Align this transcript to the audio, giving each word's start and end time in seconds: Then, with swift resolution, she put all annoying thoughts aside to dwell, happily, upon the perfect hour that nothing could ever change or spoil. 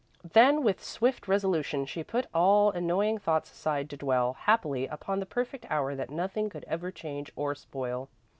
Then, 0.23 0.63
with 0.63 0.83
swift 0.83 1.27
resolution, 1.27 1.85
she 1.85 2.03
put 2.03 2.25
all 2.33 2.71
annoying 2.71 3.19
thoughts 3.19 3.51
aside 3.51 3.87
to 3.91 3.97
dwell, 3.97 4.33
happily, 4.33 4.87
upon 4.87 5.19
the 5.19 5.27
perfect 5.27 5.67
hour 5.69 5.93
that 5.93 6.09
nothing 6.09 6.49
could 6.49 6.65
ever 6.67 6.89
change 6.89 7.31
or 7.35 7.53
spoil. 7.53 8.09